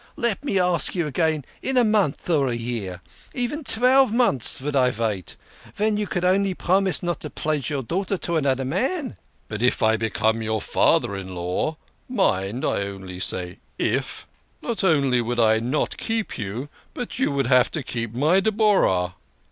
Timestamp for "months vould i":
4.11-4.89